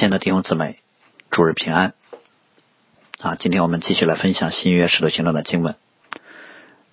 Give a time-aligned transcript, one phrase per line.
[0.00, 0.78] 亲爱的弟兄姊妹，
[1.30, 1.92] 主日平安
[3.18, 3.36] 啊！
[3.36, 5.76] 今天我们继续来分享新约使徒行传的经文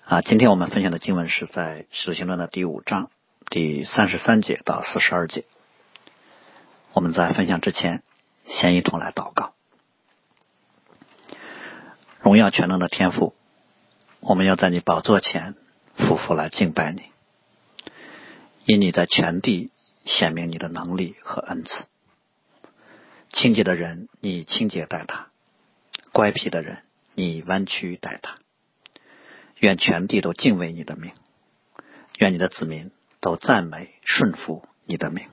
[0.03, 0.19] 啊。
[0.19, 3.09] 今天我们分享的经文是在使徒行传的第五章
[3.49, 5.45] 第三十三节到四十二节。
[6.91, 8.03] 我们在分享之前，
[8.45, 9.53] 先一同来祷告。
[12.19, 13.33] 荣耀全能的天赋，
[14.19, 15.55] 我们要在你宝座前
[15.97, 17.03] 匍匐来敬拜你，
[18.65, 19.71] 因你在全地
[20.03, 21.85] 显明你的能力和恩赐。
[23.29, 25.27] 清洁的人，你清洁待他；
[26.11, 26.79] 乖僻的人，
[27.13, 28.35] 你弯曲待他。
[29.59, 31.11] 愿全地都敬畏你的名，
[32.17, 35.27] 愿你的子民都赞美顺服你的名。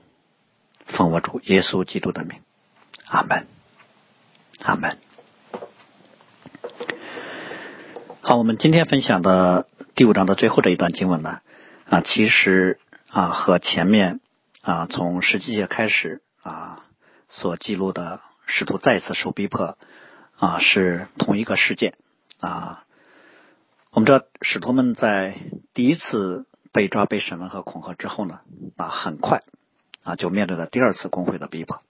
[0.87, 2.41] 奉我主耶稣基督的名，
[3.05, 3.47] 阿门，
[4.59, 4.97] 阿门。
[8.21, 11.41] 好，我们今天分享的第五章的最后这一段经文呢，
[11.89, 14.19] 啊，其实啊和前面
[14.61, 16.81] 啊从十七节开始啊。
[17.29, 19.77] 所记录的使徒再次受逼迫
[20.37, 21.95] 啊，是同一个事件
[22.39, 22.85] 啊。
[23.91, 25.37] 我们知道，使徒们在
[25.73, 28.41] 第一次被抓、被审问和恐吓之后呢，
[28.77, 29.43] 啊，很快
[30.03, 31.81] 啊就面对了第二次工会的逼迫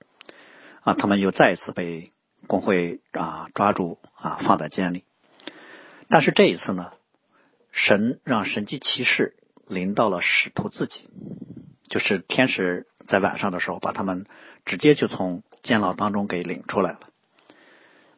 [0.81, 2.11] 啊，他们又再一次被
[2.47, 5.03] 工会啊抓住啊，放在监里。
[6.09, 6.93] 但是这一次呢，
[7.71, 9.35] 神让神迹骑士
[9.67, 11.09] 临到了使徒自己，
[11.89, 12.87] 就是天使。
[13.07, 14.25] 在晚上的时候，把他们
[14.65, 16.99] 直接就从监牢当中给领出来了。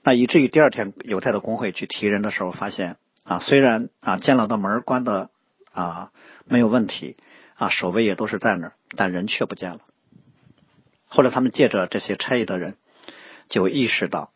[0.04, 5.30] 那以至于第二天犹太的工会去提人的时候，发现啊，虽然啊监牢的门关的
[5.74, 6.12] 啊
[6.46, 7.18] 没有问题
[7.56, 9.80] 啊，守卫也都是在那儿，但人却不见了。
[11.08, 12.78] 后来他们借着这些差役的人，
[13.50, 14.32] 就意识到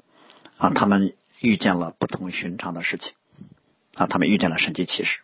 [0.58, 3.14] 啊，他们遇见了不同寻常的事情
[3.96, 5.22] 啊，他们遇见了神迹奇事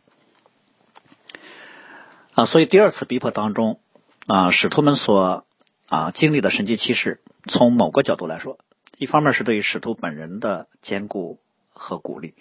[2.34, 3.80] 啊，所以第二次逼迫当中。
[4.28, 5.47] 啊，使徒们所
[5.88, 8.60] 啊经历的神迹奇事，从某个角度来说，
[8.98, 12.36] 一方面是对于使徒本人的坚固和鼓励，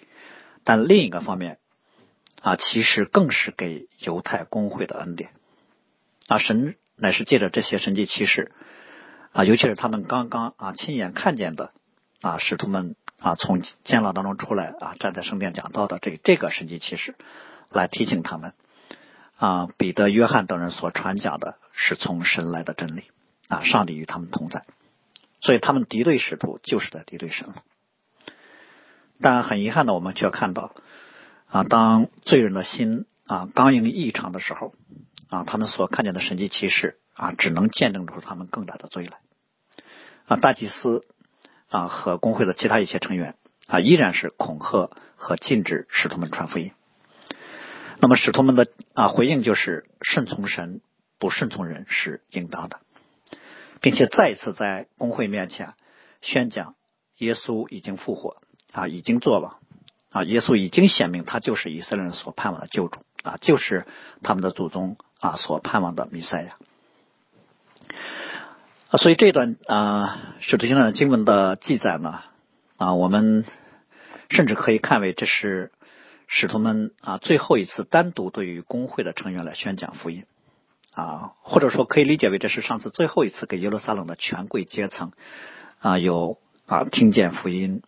[0.63, 1.59] 但另一个方面
[2.41, 5.31] 啊，其实更是给犹太公会的恩典。
[6.27, 8.51] 啊，神乃是借着这些神迹奇事
[9.31, 11.71] 啊，尤其是他们刚刚啊亲眼看见的
[12.21, 17.15] 啊，使徒们啊从监牢当中出来啊，站在圣殿讲道的这这个神迹奇事，
[17.71, 18.53] 来提醒他们。
[19.37, 23.03] 啊，彼得、约翰等人所传讲的是从神来的真理
[23.47, 24.65] 啊，上帝与他们同在，
[25.41, 27.63] 所以他们敌对使徒就是在敌对神了。
[29.21, 30.75] 但很遗憾的，我们却看到
[31.47, 34.73] 啊，当罪人的心啊刚硬异常的时候
[35.29, 39.17] 啊，他们所看见的神迹奇事啊，只能见证出他们更大的罪来
[40.27, 40.37] 啊。
[40.37, 41.05] 大祭司
[41.69, 43.35] 啊和工会的其他一些成员
[43.65, 46.73] 啊，依然是恐吓和禁止使徒们传福音。
[47.99, 50.81] 那么使徒们的啊回应就是顺从神，
[51.17, 52.79] 不顺从人是应当的，
[53.81, 55.73] 并且再一次在公会面前
[56.21, 56.75] 宣讲
[57.17, 58.37] 耶稣已经复活
[58.71, 59.59] 啊，已经做了
[60.09, 63.85] 啊，耶稣已经显明他就是以色列人所盼望的救主啊，就是
[64.23, 66.57] 他们的祖宗啊所盼望的弥赛亚。
[68.97, 72.21] 所以这段啊使徒行传的经文的记载呢
[72.77, 73.45] 啊，我们
[74.29, 75.71] 甚至可以看为这是。
[76.29, 80.25] 使徒们啊，最后一次单独对于公会的成员来宣讲福音
[80.97, 85.11] 啊，或者说可以理解为这是上次最后一次给耶路撒冷的权贵阶层
[85.79, 87.83] 啊有啊听见福音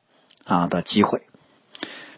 [0.45, 1.25] 啊的机会。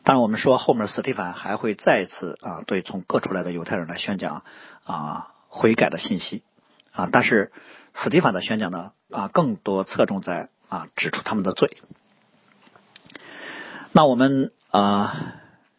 [0.04, 4.44] 当然，我们说后面斯蒂凡还会再次啊对从各处来的犹太人来宣讲
[4.84, 6.44] 啊悔改的信息
[6.92, 7.54] 啊，但是
[7.96, 11.78] 斯蒂凡的宣讲呢啊更多侧重在啊指出他们的罪。
[13.94, 15.36] 那我们啊。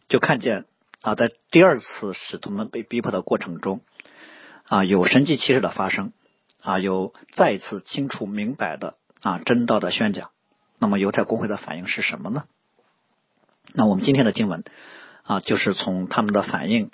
[0.09, 0.65] 就看见
[1.01, 3.81] 啊，在第二次使徒们被逼迫的过程中，
[4.65, 6.13] 啊，有神迹奇事的发生，
[6.61, 10.31] 啊，有再一次清楚明白的啊真道的宣讲。
[10.79, 12.45] 那么犹太公会的反应是什么呢？
[13.73, 14.63] 那我们今天的经文
[15.23, 16.91] 啊，就是从他们的反应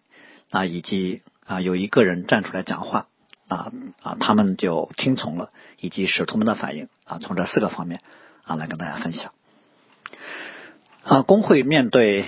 [0.49, 3.07] 啊，以及啊有一个人站出来讲话
[3.47, 8.01] 啊啊，他们就听从了，以及使徒们的反应啊，从这四个方面
[8.43, 9.33] 啊来跟大家分享。
[11.03, 12.25] 啊，工会面对。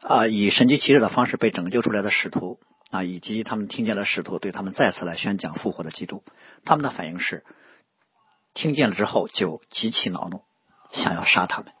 [0.00, 2.58] 啊，以神迹奇事的方式被拯救出来的使徒
[2.90, 6.22] 啊，以及他们听见了使徒对他们再次来宣讲复活的基督，
[6.64, 7.44] 他们的反应是
[8.54, 10.42] 听见了之后就极其恼怒，
[10.92, 11.72] 想要杀他们。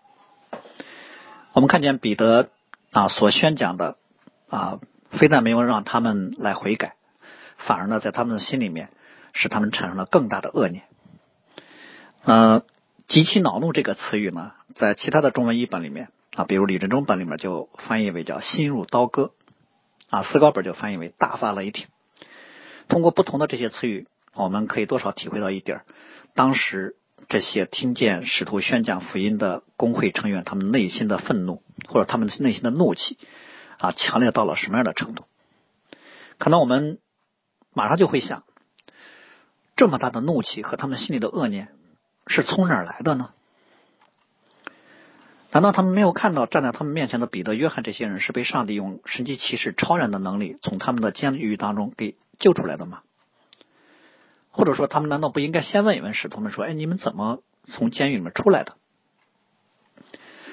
[1.54, 2.50] 我们看见彼得
[2.92, 3.96] 啊所宣讲的
[4.48, 6.94] 啊，非但没有让他们来悔改，
[7.56, 8.90] 反而呢，在他们的心里面
[9.32, 10.84] 使他们产生了更大的恶念。
[12.24, 12.62] 呃，
[13.08, 16.10] 极其恼怒这个词语呢，在其他的中文译本里面。
[16.34, 19.32] 啊，比如李振中本里面就翻译为叫心如刀割，
[20.10, 21.86] 啊，四高本就翻译为大发雷霆。
[22.88, 25.82] 通过不同的这些词语，我们可以多少体会到一点
[26.34, 26.96] 当时
[27.28, 33.18] 这些听见使徒宣讲福音的工会成员他们内心的愤怒或者他们内心的怒气
[33.76, 35.24] 啊，强烈到了什么样的程度？
[36.38, 36.98] 可能我们
[37.74, 38.44] 马上就会想，
[39.76, 41.68] 这么大的怒气和他们心里的恶念
[42.26, 43.32] 是从哪儿来的呢？
[45.50, 53.00] 难道他们没有看到站在他们面前的彼得、约翰这些人是被上帝用神迹骑士、超然的能力从他们的监狱当中给救出来的吗？
[54.50, 58.76] 或者说，他们难道不应该先问一问使徒们说：“哎，你们怎么从监狱里面出来的？”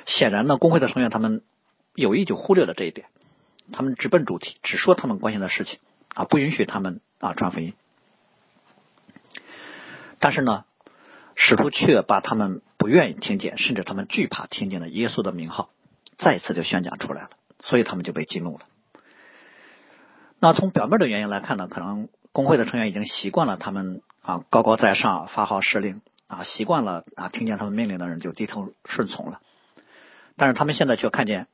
[0.08, 1.42] 显然呢，工会的成员他们
[1.94, 3.08] 有意就忽略了这一点，
[3.74, 5.80] 他们直奔主题，只说他们关心的事情
[6.14, 7.74] 啊，不允许他们啊传福音。
[10.20, 10.64] 但是呢，
[11.36, 12.62] 使徒却把他们。
[12.78, 15.70] 不愿意听见，甚至他们惧怕听见的耶稣的名号，
[16.18, 17.30] 再次就宣讲出来了，
[17.62, 18.66] 所以他们就被激怒了。
[20.40, 29.42] 那从表面的原因来看呢，可能工会的成员已经习惯了他们啊高高在上发号施令啊，习惯了啊听见他们命令的人就低头顺从了。
[30.36, 31.48] 但是他们现在却看见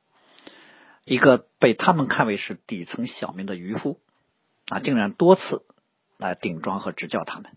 [1.04, 4.00] 一个被他们看为是底层小民的渔夫
[4.68, 5.62] 啊，竟然多次
[6.18, 7.52] 来顶撞和指教他们，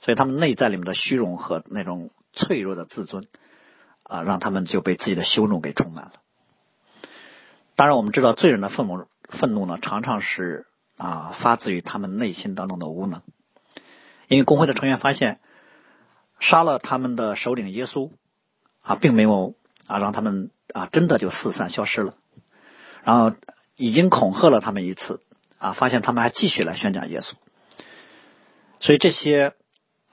[0.00, 2.10] 所以他们内在里面的虚荣和那种。
[2.34, 3.26] 脆弱的自尊
[4.04, 6.12] 啊，让他们就被自己的羞辱给充满了。
[7.74, 10.66] 当然，我们知道罪人的愤怒，愤怒呢，常常是
[10.98, 13.22] 啊发自于他们内心当中的无能。
[14.28, 15.40] 因为工会的成员发现，
[16.38, 18.12] 杀了他们的首领耶稣
[18.82, 19.54] 啊，并没有
[19.86, 22.14] 啊让他们啊真的就四散消失了。
[23.02, 23.34] 然后
[23.74, 25.22] 已经恐吓了他们一次
[25.56, 27.32] 啊，发现他们还继续来宣讲耶稣。
[28.80, 29.54] 所以这些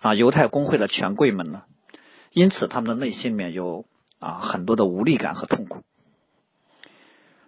[0.05, 1.63] 啊犹太工会的权贵们呢。
[2.31, 3.85] 因此，他们的内心里面有
[4.19, 5.81] 啊很多的无力感和痛苦。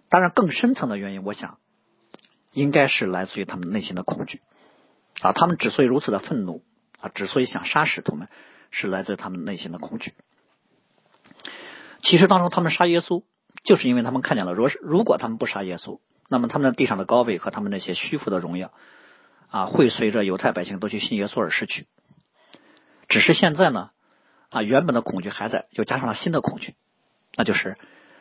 [0.08, 1.58] 当然，更深层的原因，我想
[2.50, 4.40] 应该是来自于他们内心的恐惧
[5.20, 5.32] 啊。
[5.32, 6.64] 他们之所以如此的愤怒
[6.98, 8.28] 啊，之所以想杀使徒们，
[8.72, 10.14] 是来自于他们内心的恐惧。
[12.02, 13.22] 其实，当中他们杀耶稣，
[13.62, 18.72] 就是因为他们看见了，如果如果他们不杀耶稣，那么他们的地上的高位和他们那些虚浮的荣耀
[19.48, 21.86] 啊，会随着犹太百姓都去信耶稣而失去。
[23.08, 23.90] 只是现在呢？
[24.50, 26.74] 啊，原本的恐惧还在，又加上了新的恐惧，
[27.36, 27.76] 那就是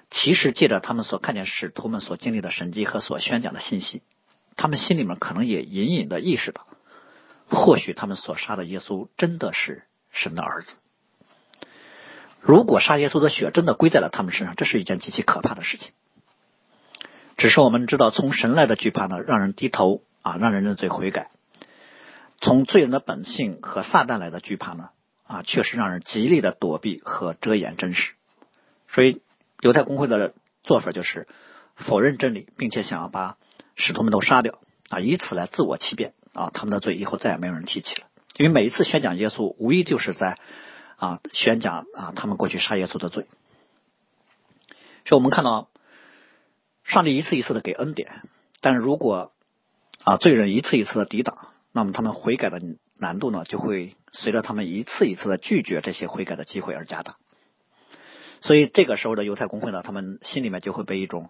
[0.09, 4.01] 其实借着他们所看见使徒们所经历的神迹和所宣讲的信息，
[4.55, 6.67] 他们心里面可能也隐隐的意识到，
[7.49, 10.75] 或许他们所杀的耶稣真的是神的儿子。
[12.41, 15.91] 如果杀耶稣的血真的归在了他们身上，这是一件极其可怕的事情。
[17.37, 21.29] 只是我们知道，从神来的惧怕呢，让人低头啊，让人认罪悔改；
[22.39, 24.89] 从罪人的本性和撒旦来的惧怕呢？
[25.25, 28.13] 啊，确实让人极力的躲避和遮掩真实，
[28.87, 29.21] 所以
[29.59, 31.27] 犹太公会的做法就是
[31.75, 33.37] 否认真理，并且想要把
[33.75, 38.07] 使徒们都杀掉啊，以此来自我欺骗啊，他们的罪以后再也没有人提起了。
[38.37, 40.39] 因为每一次宣讲耶稣，无疑就是在
[40.95, 43.25] 啊宣讲啊他们过去杀耶稣的罪。
[45.05, 45.69] 所以我们看到
[46.83, 48.21] 上帝一次一次的给恩典，
[48.61, 49.33] 但是如果
[50.03, 52.61] 啊罪人一次一次的抵挡，那么他们悔改的。
[52.99, 57.17] 难度呢，就会随着他们一次一次的拒绝这些悔改的机会而加大。
[58.41, 61.29] 所以这个时候的犹太公会呢，他们心里面就会被一种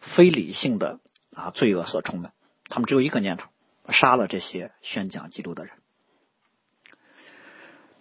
[0.00, 1.00] 非理性的
[1.34, 2.32] 啊罪恶所充满。
[2.70, 3.50] 他们只有一个念头：
[3.90, 5.74] 杀了这些宣讲基督的人。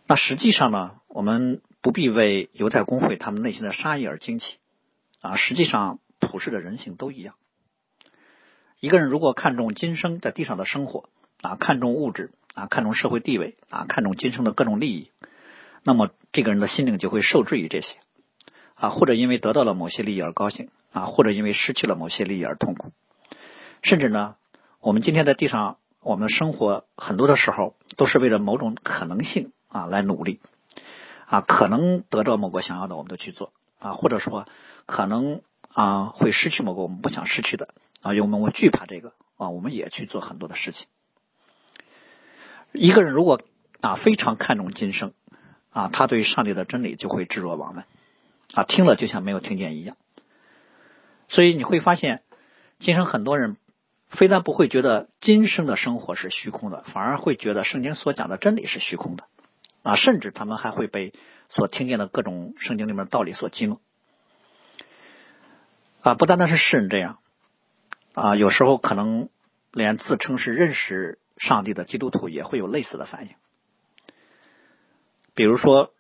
[0.07, 4.59] 那实际上呢，我们不必为犹太公会他们内心的杀意而惊奇
[5.19, 5.35] 啊。
[5.35, 7.35] 实际上，普世的人性都一样。
[8.79, 11.09] 一个人如果看重今生在地上的生活
[11.41, 12.31] 啊，看重物质。
[12.53, 15.09] 啊，看重社会地位啊，看重今生的各种利益，
[15.83, 17.95] 那么这个人的心灵就会受制于这些
[18.75, 22.91] 啊，或者因为得到了某些利益而高兴啊，或者因为失去了某些利益而痛苦。
[23.83, 24.35] 甚至呢，
[24.81, 30.41] 我们今天在地上，我们生活很多的时候都是为了某种可能性啊来努力
[31.27, 34.45] 啊，可能得到某个想要的，我们都去做啊，或者说
[34.85, 37.69] 可能啊会失去某个我们不想失去的
[38.01, 40.87] 啊，因为我们惧怕这个啊，我们也去做很多的事情。
[42.73, 43.41] 一个人如果
[43.81, 45.13] 啊非常看重今生
[45.71, 47.85] 啊，他对上帝的真理就会置若罔闻
[48.53, 49.97] 啊，听了就像没有听见一样。
[51.29, 52.23] 所以你会发现，
[52.79, 53.55] 今生很多人
[54.09, 59.23] 非但不会觉得今生的生活是虚空的，反而会觉得圣经所讲的真理是虚空的
[59.83, 61.13] 啊，甚至他们还会被
[61.49, 63.79] 所听见的各种圣经里面的道理所激怒
[66.01, 66.15] 啊。
[66.15, 67.19] 不单单是世人这样
[68.13, 69.29] 啊，有时候可能
[69.71, 71.17] 连自称是认识。
[71.41, 73.31] 上帝的基督徒也会有类似的反应，
[75.33, 75.91] 比如说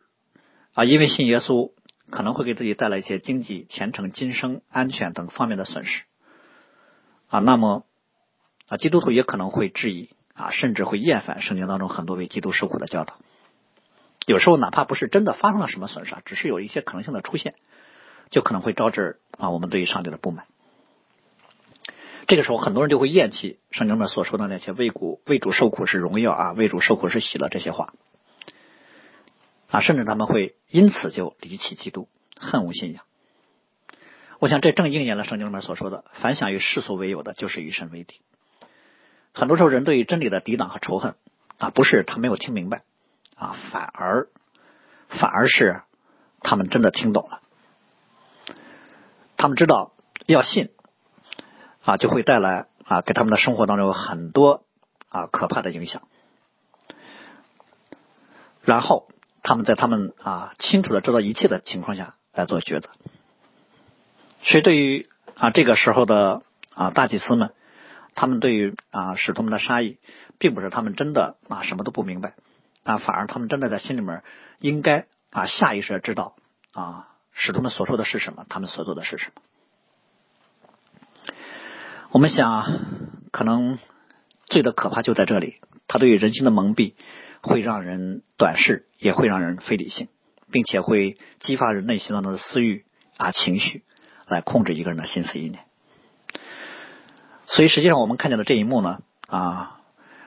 [0.75, 1.71] 啊，因为信耶稣
[2.11, 6.03] 可能会给自己带来一些经济、前程、今生安全等方面的损失
[7.27, 7.85] 啊，那么
[8.67, 13.17] 啊，基督徒也可能会质疑啊，甚至会厌烦圣经当中很多为基督受苦的教导
[14.27, 17.55] 有时候哪怕不是真的发生了什么损伤，只是有一些可能性的出现，
[18.29, 20.45] 就可能会招致啊我们对于上帝的不满。
[22.27, 27.93] 这个时候，很多人就会厌弃圣经里面所说的那些“为主为主受苦是荣耀啊，为主受苦是喜乐”这些话
[29.69, 33.03] 啊，甚至他们会因此就离弃基督，恨无信仰。
[34.39, 38.21] 我想，这正应验了圣经里面所说的：“凡想与世俗为友的，就是与神为敌。”
[39.33, 41.15] 很多时候，人对于真理的抵挡和仇恨
[41.57, 42.83] 啊，不是他没有听明白
[43.35, 44.27] 啊，反而
[45.09, 45.81] 反而是
[46.39, 47.41] 他们真的听懂了，
[49.37, 49.93] 他们知道
[50.27, 50.69] 要信。
[51.83, 54.63] 啊，就会带来啊，给他们的生活当中有很多
[55.09, 56.03] 啊可怕的影响。
[58.63, 59.07] 然后
[59.41, 62.89] 他们在他们啊清楚的知道一切的情况下来做抉择。
[64.43, 66.43] 所以对于啊这个时候的
[66.75, 67.53] 啊大祭司们，
[68.13, 69.97] 他们对于啊使徒们的杀意，
[70.37, 72.35] 并不是他们真的啊什么都不明白
[72.83, 74.23] 啊，反而他们真的在心里面
[74.59, 76.35] 应该啊下意识的知道
[76.73, 79.41] 啊使徒们所说的是什么，他们所做的是什么。
[82.13, 82.81] 我们想，
[83.31, 83.79] 可能
[84.45, 86.95] 罪的可怕就在这里，它对于人心的蒙蔽，
[87.41, 90.09] 会让人短视，也会让人非理性，
[90.51, 92.83] 并且会激发人内心当中的私欲
[93.15, 93.85] 啊情绪，
[94.27, 95.63] 来控制一个人的心思意念。
[97.47, 99.79] 所以，实际上我们看见的这一幕呢，啊，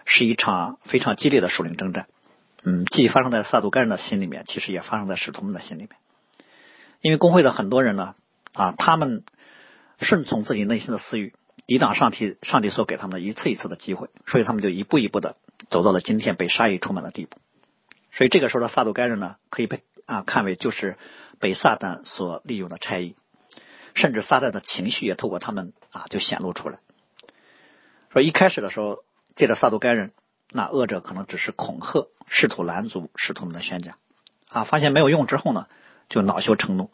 [0.07, 2.07] 是一场非常激烈的属灵征战。
[2.63, 5.91] 嗯，既发生在撒杜干人的心里面，其实也发生在使徒们的心里面。
[7.03, 8.15] 因为工会的很多人呢，
[8.55, 9.23] 啊，他们
[10.01, 11.35] 顺从自己内心的私欲。
[11.67, 15.37] 抵挡上帝，上帝所给他们的一次一次的机会，所以他们就一步一步的
[15.71, 17.39] 走到了今天被杀意充满的地步。
[18.13, 20.99] 所以这个时候的撒杜该人呢，可以被啊看为就是
[21.41, 23.17] 被撒旦所利用的差役，
[23.95, 26.81] 甚至撒旦的情绪也透过他们啊就显露出来。
[28.13, 28.99] 说一开始的时候，
[29.35, 30.13] 借着撒杜该人，
[30.51, 33.97] 那恶者可能只是恐吓，试图拦阻使徒们的宣讲
[34.49, 35.67] 啊，发现没有用之后呢，
[36.11, 36.91] 就恼羞成怒，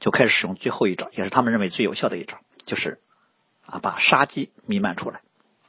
[0.00, 3.00] 就开始使用最后一招，也是他们认为最有效的一招，就是。
[3.64, 5.20] 啊，把杀机弥漫出来，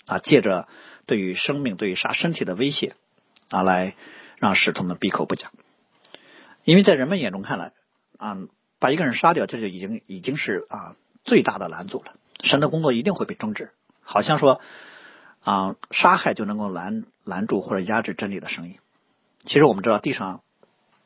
[0.06, 0.68] 啊，借着
[1.06, 2.96] 对于生命、对于杀身体的威胁，
[3.50, 3.96] 啊，来
[4.40, 5.52] 让使徒们闭口不讲。
[6.64, 7.74] 因为在人们眼中看来，
[8.18, 8.38] 啊，
[8.80, 12.16] 把一个人杀掉，这就已经已经是啊最大的拦阻了。
[12.42, 13.72] 神的工作一定会被终止，
[14.02, 14.60] 好像说
[15.44, 18.80] 啊，杀害就能够拦拦住或者压制真理的声音。
[19.46, 20.42] 其实我们知道，地上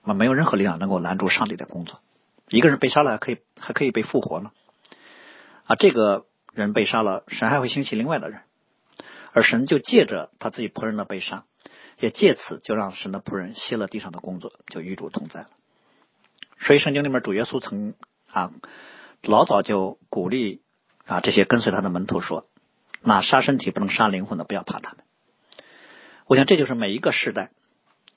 [0.03, 1.99] 啊没有任何力量能够拦住上帝的工作。
[2.47, 4.51] 一个人被杀了，还可以还可以被复活呢。
[5.65, 6.26] 啊，这个。
[6.61, 8.41] 人被杀了，神还会兴起另外的人，
[9.31, 11.45] 而神就借着他自己仆人的被杀，
[11.99, 15.49] 也借此就让神的仆人歇了地上的工作，就与主同在了。
[16.59, 17.93] 所以圣经里面主耶稣曾
[18.31, 18.51] 啊
[19.21, 20.61] 老早就鼓励
[21.05, 22.47] 啊这些跟随他的门徒说
[23.01, 25.03] ：“那杀身体不能杀灵魂的，不要怕他们。”
[26.25, 27.51] 我想这就是每一个时代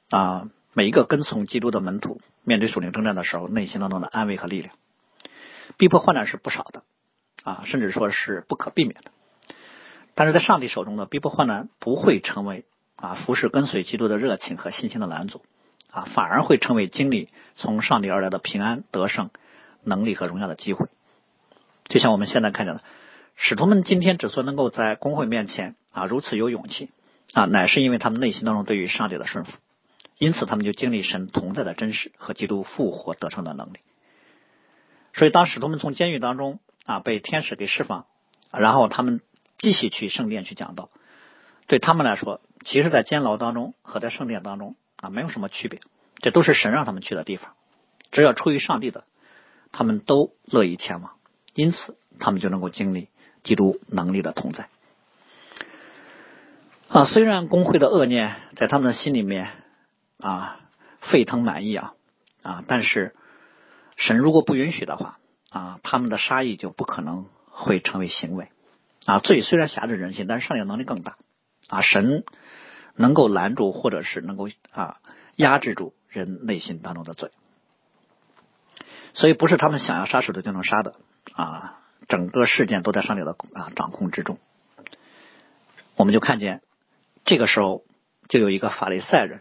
[0.08, 4.74] 啊每一个跟从基督的门徒面对属灵征战的时候内心当中的安慰和力量。
[5.76, 6.82] 逼迫患难是不少的。
[7.42, 9.10] 啊，甚至说是不可避免的，
[10.14, 12.66] 但是在上帝手中的逼迫患难不会成为
[12.96, 15.40] 啊服侍跟随基督的热情和信心的拦阻
[15.90, 19.30] 啊，反而会成为经历从上帝而来的平安得胜
[19.82, 20.88] 能力和荣耀的机会。
[21.88, 22.82] 就像我们现在看见的，
[23.36, 26.90] 使徒们今天之所以能够在公会面前啊如此有勇气
[27.32, 29.52] 啊，乃是因为他们内心当中对于上帝的顺服，
[30.18, 33.78] 因此他们就经历神同在的真实和基督复活得胜的能力。
[35.14, 36.60] 所以当使徒们从监狱当中。
[36.90, 38.06] 啊，被天使给释放，
[38.50, 39.20] 然后他们
[39.58, 40.90] 继续去圣殿去讲道。
[41.68, 45.80] 对他们来说，其实，在监牢当中和在圣殿当中啊，没有什么区别。
[46.16, 47.52] 这都是神让他们去的地方，
[48.10, 49.04] 只要出于上帝的，
[49.70, 51.12] 他们都乐意前往。
[51.54, 53.08] 因此，他们就能够经历
[53.44, 54.68] 基督能力的同在。
[56.88, 59.52] 啊，虽然工会的恶念在他们的心里面
[60.18, 60.58] 啊
[61.00, 61.94] 沸腾满溢啊
[62.42, 63.14] 啊，但是
[63.96, 65.18] 神如果不允许的话。
[65.50, 68.48] 啊，他们的杀意就不可能会成为行为。
[69.04, 71.16] 啊，罪虽然辖制人心，但是上帝能力更大。
[71.68, 72.24] 啊，神
[72.94, 74.98] 能够拦住，或者是能够啊
[75.34, 77.32] 压制住人内心当中的罪。
[79.12, 80.94] 所以不是他们想要杀手的就能杀的。
[81.32, 84.38] 啊，整个事件都在上帝的啊掌控之中。
[85.96, 86.62] 我们就看见
[87.24, 87.82] 这个时候，
[88.28, 89.40] 就有一个法利赛人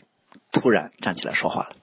[0.52, 1.76] 突然站起来说话了。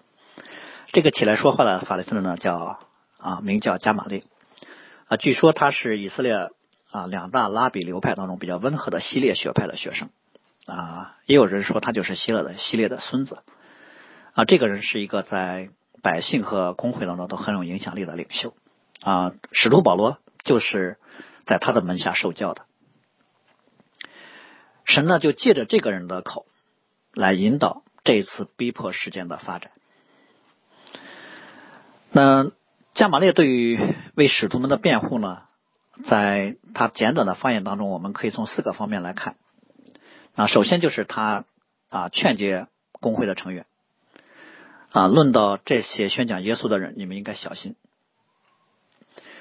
[0.88, 2.80] 这个起来说话的法利赛人呢，叫。
[3.26, 4.23] 啊，名叫加玛列
[5.09, 6.49] 啊，据说他是以色列
[6.92, 10.11] 啊两大拉比流派当中比较温和的希列学派的学生
[10.64, 13.42] 啊，也有人说他就是希勒的希列的孙子
[14.35, 14.45] 啊。
[14.45, 15.71] 这个人是一个在
[16.02, 18.54] 百姓和工会当中都很有影响力的领袖
[19.00, 19.33] 啊。
[19.50, 20.97] 使徒保罗就是
[21.47, 22.62] 在他的门下受教的。
[24.85, 26.47] 神呢就借着这个人的口
[27.12, 29.73] 来引导这次逼迫事件的发展
[32.12, 32.52] 那
[32.97, 33.79] 加玛列对于
[34.15, 35.43] 为使徒们的辩护呢，
[36.09, 39.37] 在他简短的发言当中，我们可以从四个方面来看。
[40.35, 41.45] 啊，首先就是他
[41.91, 43.67] 啊劝诫工会的成员
[44.93, 47.76] 啊，论到这些宣讲耶稣的人，你们应该小心。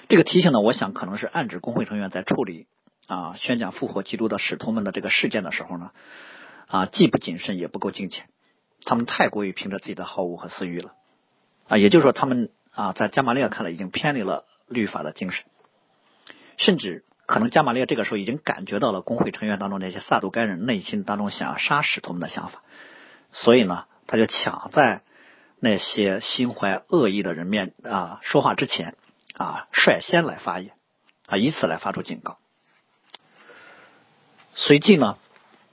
[0.09, 2.67] 这个提醒呢，我想可能是暗指工会成员在处理
[3.07, 5.91] 啊宣讲复活基督的使徒们的这个事件的时候呢，
[6.67, 8.27] 啊既不谨慎也不够敬虔，
[8.83, 10.91] 他们太过于凭着自己的好恶和私欲了
[11.69, 15.45] 啊，也就是说，他们啊在加玛列看来已经偏离了律法的精神，
[16.57, 17.03] 甚至。
[17.27, 22.61] 可能加玛列这个时候已经感觉到了工会成员当中那些撒杜该人内心当中想要杀使徒们的想法，
[23.31, 25.01] 所以呢，他就抢在
[25.59, 28.93] 那些心怀恶意的人面啊说话之前
[29.33, 30.73] 啊率先来发言
[31.25, 32.37] 啊，以此来发出警告。
[34.53, 35.17] 随即呢，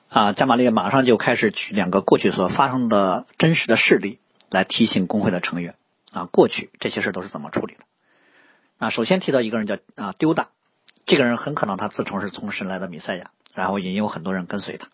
[0.08, 5.74] 啊加玛列马上就开始举两个过去所发生的真实的事例来提醒工会的成员
[6.12, 7.80] 啊，过去这些事都是怎么处理的。
[8.78, 10.48] 啊，首先提到一个人叫啊丢大。
[11.04, 14.88] 这个人很可能他自称是从神来的弥赛亚，然后引诱很多人跟随他。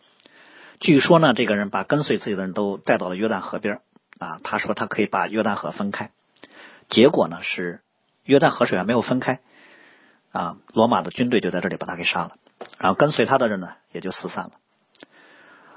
[0.81, 3.81] 据说呢，这个人把跟随自己的人都带到了约旦河边
[4.19, 6.13] 啊，他说他可以把约旦河分开。
[6.89, 7.83] 结果呢是
[8.25, 9.41] 约旦河水还没有分开
[10.33, 12.37] 啊，罗马的军队就在这里把他给杀了，
[12.79, 14.53] 然后跟随他的人呢也就四散了。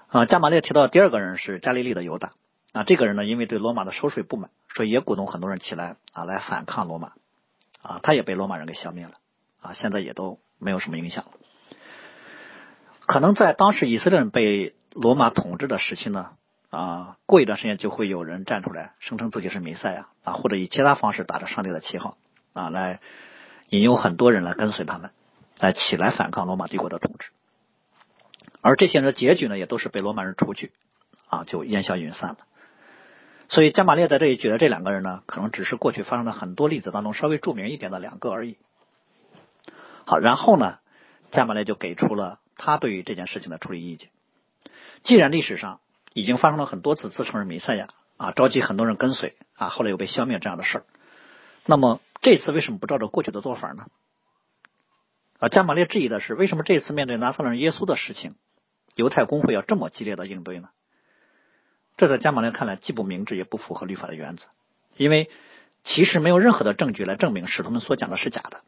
[0.08, 2.34] 啊，加马列提到第二个人是加利利的犹大
[2.72, 7.14] 啊，这个人呢因为对罗马的收税不满，所以也鼓动很多人起来啊来反抗罗马
[7.82, 9.14] 啊，他也被罗马人给消灭了。
[9.62, 11.32] 啊，现在也都没有什么影响了。
[13.06, 16.32] 可能在当时以色列人被罗马统治的时期呢，
[16.72, 22.18] 啊，过一段时间就会有人站出来声称自己是弥赛亚啊，或者以其他方式打着上帝的旗号
[22.54, 23.02] 啊，来
[23.70, 25.12] 引诱很多人来跟随他们，
[25.60, 27.30] 来起来反抗罗马帝国的统治。
[28.62, 30.72] 而这些人的结局呢，也都是被罗马人除去
[31.28, 32.38] 啊，就烟消云散了。
[33.52, 38.58] 所以加马列在这里举的这两个人呢，可能只是过去发生的很多例子当中稍微著名一点的两个而已。
[40.06, 40.80] 好，然后呢，
[41.32, 44.10] 加马列就给出了他对于这件事情的处理意见。
[45.04, 45.82] 既然历史上
[46.14, 50.86] 已经发生了很多次自称是弥赛亚啊，召集很多人跟随啊，后来又被消灭这样的事儿，
[51.66, 53.88] 那么这次为什么不照着过去的做法呢？
[55.40, 58.36] 啊，加马列质疑的是，为什么这次面对拿撒勒耶稣的事情，
[58.96, 60.70] 犹太公会要这么激烈的应对呢？
[62.02, 64.48] 这在加马列看来既不明智，也不符合律法的原则，
[64.98, 65.30] 因为
[65.84, 68.62] 其实没有任何的证据来证明使徒们所讲的是假的。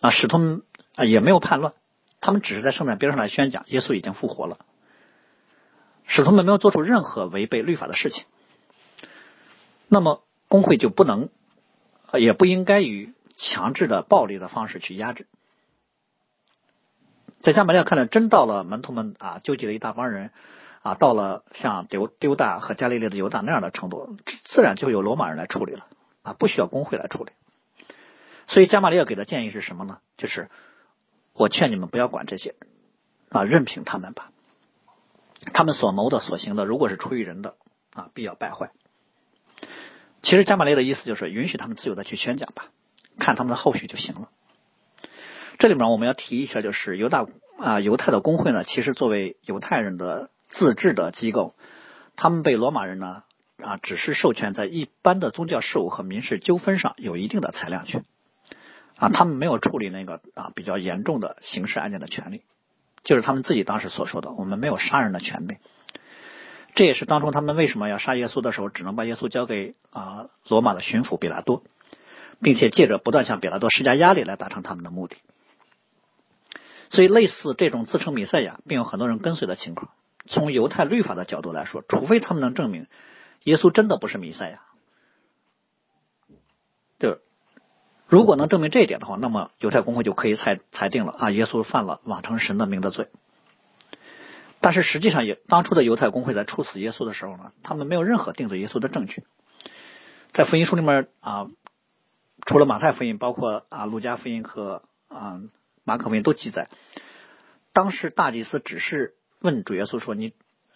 [0.00, 0.62] 啊，使徒们
[0.94, 1.74] 啊也没有叛乱，
[2.22, 4.56] 他们只是在圣诞边上来宣讲耶稣已经复活了。
[6.06, 8.24] 使徒们没有做出任何违背律法的事情，
[9.86, 11.28] 那么工会就不能，
[12.14, 15.26] 也不应该以强制的暴力的方式去压制。
[17.42, 20.30] 在加马列看来，真到了门徒们啊纠集了一大帮人
[20.86, 25.84] 啊，到了像丢丢大和加利利的犹大那样的程度，自然就由罗马人来处理了
[26.22, 27.32] 啊，不需要工会来处理。
[28.46, 29.98] 所以加马列给的建议是什么呢？
[30.16, 30.48] 就是
[31.32, 32.54] 我劝你们不要管这些
[33.30, 34.30] 啊，任凭他们吧。
[35.52, 37.56] 他们所谋的、所行的，如果是出于人的
[37.92, 38.70] 啊，必要败坏。
[40.22, 42.66] 其实加马列的意思就是允许他们自由的去宣讲吧，
[43.18, 44.30] 看他们的后续就行了。
[45.58, 47.26] 这里面我们要提一下，就是犹大
[47.58, 51.54] 啊，犹太的工会呢，其实作为犹太人的自治的机构，
[52.16, 53.24] 他们被罗马人呢
[53.62, 58.04] 啊，只是授权在一般的宗教事务和民事纠纷上有一定的裁量权。
[58.96, 62.42] 啊，他们没有处理那个啊比较严重的刑事案件的权利，
[63.04, 65.58] 就是他们自己当时所说的，我们没有杀人的权利。
[66.74, 71.62] 这也是当初他们为什么要杀耶稣的时候，只能把耶稣交给啊罗马的巡抚比拉多，
[72.40, 75.16] 并且借着不断向比拉多施加压力来达成他们的目的。
[76.88, 79.90] 所以，类似这种自称弥赛亚并有很多人跟随的情况，
[80.26, 82.86] 从犹太律法的角度来说，除非他们能证明
[83.44, 84.62] 耶稣真的不是弥赛亚，
[86.98, 87.18] 就。
[88.08, 93.08] 如果能证明这一点的话，那么犹太公会就可以裁裁定了啊，耶稣犯了妄称神的名的罪。
[94.60, 99.24] 但是实际上，也当初的犹太公会在处死耶稣的时候呢，他们没有任何定罪耶稣的证据。
[100.32, 101.48] 在福音书里面啊，
[102.46, 105.40] 除了马太福音，包括啊路加福音和啊
[105.82, 106.68] 马可福音都记载，
[107.72, 110.34] 当时大祭司只是问主耶稣说：“你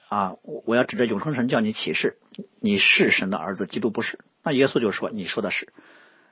[0.09, 2.17] 啊，我要指着永生神叫你起誓，
[2.61, 5.73] 你是神的儿子，基督不是。”那耶稣就说：“你说的是。”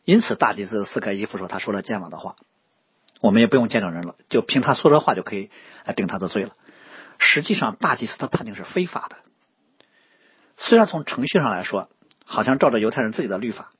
[0.07, 2.37] 因此，大祭司斯盖伊夫说他说了健忘的话，
[3.21, 5.51] 我们也不用见证人了，就凭他说的话就可以
[5.85, 6.55] 来定他的罪了。
[7.19, 9.17] 实际上，大祭司的判定是非法的。
[10.57, 11.91] 虽然从程序上来说，
[12.25, 13.73] 好像照着犹太人自己的律法，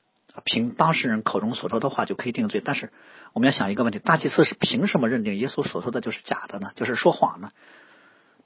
[0.43, 2.91] 凭当事人口中所说的话就可以定罪，但是
[3.33, 6.71] 我们要想一个问题：大祭司是凭什么认定耶稣所说的就是假的呢？
[6.75, 7.51] 就是说谎呢？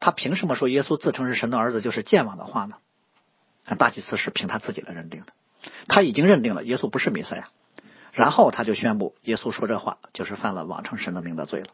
[0.03, 2.75] 他凭什么说耶稣自称是神的儿子就是健忘的话呢？
[3.79, 5.27] 大祭司是凭他自己来认定的。
[5.87, 7.47] 他已经认定了耶稣不是弥赛亚，
[8.11, 11.67] 然后他就宣布耶稣说这话就是犯了妄称神的名的罪了。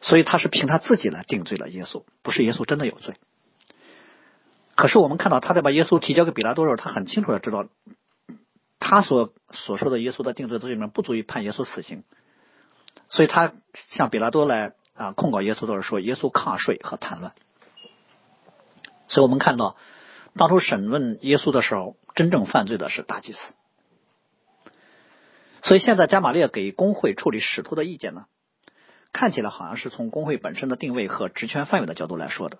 [0.00, 3.16] 所以他是凭他自己来定罪了耶稣，不是耶稣真的有罪。
[4.76, 7.66] 可是我们看到他在把耶稣提交给比拉多时候，他很清楚的知道，
[8.78, 12.04] 他所所说的耶稣的定罪罪里面不足以判耶稣死刑，
[13.08, 13.52] 所以他
[13.90, 17.34] 向比拉多来啊控告耶稣的是说耶稣抗税和叛乱。
[19.06, 19.76] 所以我们看到，
[20.36, 23.38] 当初审问耶稣的时候，真正犯罪的是大祭司。
[25.62, 28.26] 所以现在加玛列给工会处理使徒的意见呢，
[29.12, 32.58] 看起来好像是从工会本身的定位和职权范围的角度来说的。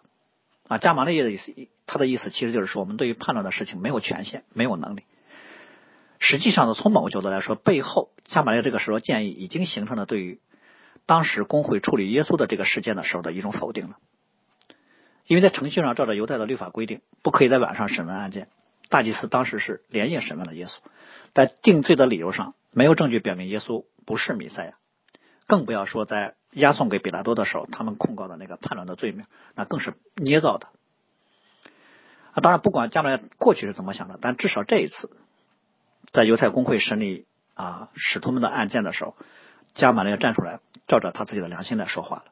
[0.68, 1.54] 啊，加玛列的意思，
[1.86, 5.04] 他的意思其实就是说，我们对于判断的事情没有权限，没有能力。
[6.18, 10.40] 实际上呢，从某个角度来说，背后加玛列这个时候建议已经形成了对于
[11.08, 13.96] 当时工会处理耶稣的这个事件的时候的一种否定了。
[15.26, 18.48] 因为在程序上，照着犹太的律法规定，不可以在晚上审问案件。
[18.90, 20.74] 大祭司当时是连夜审问了耶稣，
[21.34, 24.72] 在定罪的理由上，没有证据表明耶稣不是弥赛亚，
[25.46, 26.34] 更不要说在。
[26.52, 30.68] 押送给比拉多的时候，他们控告的那个叛乱的罪名，那更是捏造的。
[32.32, 35.10] 啊，当然，不管将来过去是怎么想的，但至少这一次，
[36.10, 39.14] 在犹太公会审理啊使徒们的案件的时候，
[39.78, 42.24] 加马列站出来，照着他自己的良心来说话了。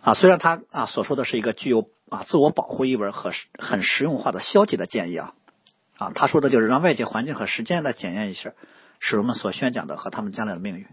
[0.00, 5.34] 啊，虽然他啊所说的是一个具有啊自我保护意味和很实用化的消极的建议啊，
[5.98, 8.52] 啊，他说的就是让外界环境和时间来检验一下
[9.00, 10.86] 使徒们所宣讲的和他们将来的命运。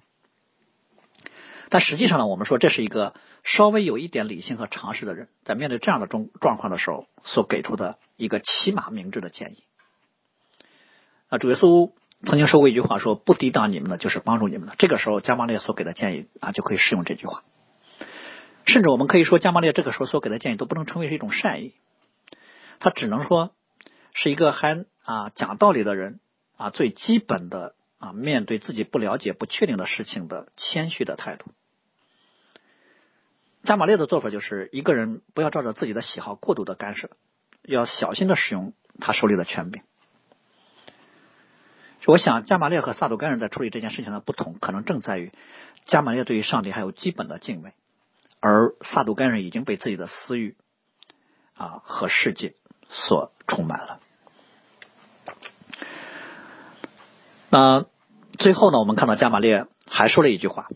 [1.69, 3.13] 但实际上呢，我们说这是一个
[3.43, 9.63] 稍微有一点理性和常识的人，在面对这样的状状况的时候，所给出的一个起码明智的建议。
[11.29, 11.91] 啊，主耶稣
[12.25, 14.75] 曾经说过一句话，说不抵挡你们的，就是帮助你们的。
[14.77, 17.43] 这个时候，加玛列所给的建议啊，就可以适用这句话。
[18.65, 21.73] 甚至我们可以说，加玛列这个时候所给的建议都不能称为是一种善意，
[22.79, 23.51] 他只能说
[24.13, 26.19] 是一个还啊讲道理的人
[26.57, 31.45] 啊最基本的啊面对自己不了解、不确定的事情的谦虚的态度。
[33.63, 37.09] 加玛列的做法就是一个人不要照着自己的喜好过度的干涉，
[37.63, 39.83] 要小心的使用他手里的权柄。
[42.05, 45.31] 我想加玛列和萨杜干人在处理这件事情的不同，可能正在于
[45.85, 47.73] 加玛列对于上帝还有基本的敬畏，
[48.39, 50.55] 而萨杜干人已经被自己的私欲
[51.55, 52.55] 啊和世界
[52.89, 53.99] 所充满了。
[57.49, 57.85] 那
[58.37, 60.67] 最后呢，我们看到加玛列还说了一句话，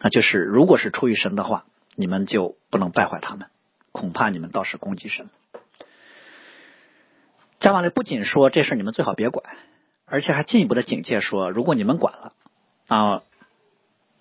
[0.00, 1.64] 那就是如果是出于神的话。
[2.00, 3.48] 你们就不能败坏他们，
[3.90, 5.30] 恐怕你们倒是攻击神。
[7.58, 9.56] 加玛列不仅说这事你们最好别管，
[10.10, 12.32] 而且还进一步的警戒说，如果你们管了
[12.86, 13.22] 啊，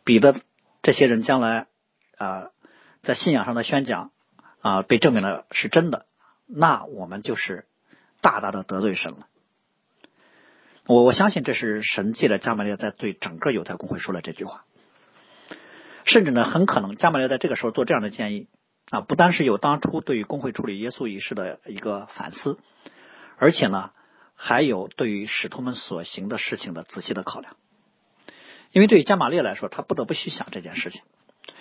[0.04, 0.36] 彼得
[0.82, 1.68] 这些人将来
[2.18, 2.50] 啊
[3.04, 4.12] 在信仰上的宣讲
[4.62, 6.06] 啊被证明了是真的，
[6.46, 7.66] 那我们就是
[8.22, 9.28] 大大的得罪神了。
[10.86, 14.66] 我我相信这是神借着加玛列在对整个犹太公会说了这句话。
[16.06, 18.48] 甚至呢，很可能加玛列在这个时候做这样的建议
[18.90, 22.58] 啊，不单是有当初对于工会处理耶稣一事的一个反思，
[23.38, 23.92] 而且呢，
[24.38, 27.58] 还有对于使徒们所行的事情的仔细的考量。
[28.72, 31.02] 因为对于加玛列来说，他不得不去想这件事情。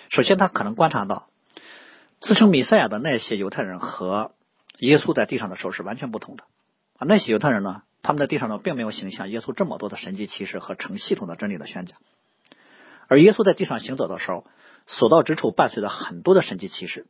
[0.09, 1.27] 首先，他可能观察到
[2.21, 4.31] 自称米赛亚的那些犹太人和
[4.77, 6.43] 耶稣在地上的时候是完全不同的
[6.97, 7.05] 啊。
[7.07, 11.97] 那些犹太人呢，他们在地上呢，并没有行像耶稣这么多的神迹奇事和成系统的真理的宣讲。
[13.07, 14.45] 而耶稣在地上行走的时候，
[14.85, 17.07] 所到之处伴随着很多的神迹奇事，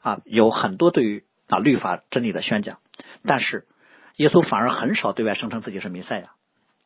[0.00, 2.78] 啊，有很多对于啊律法真理的宣讲。
[3.24, 3.66] 但是
[4.16, 6.32] 耶稣反而很少对外声称自己是弥赛亚，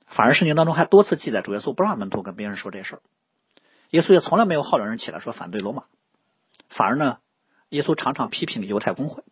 [0.07, 3.03] 反而圣经当中还多次记载主耶稣不让门徒跟别人说这事儿。
[3.91, 5.85] 耶稣也从来没有号召人起来说反对罗马，
[6.69, 7.19] 反而呢，
[7.71, 9.23] 耶稣常常批评犹太公会。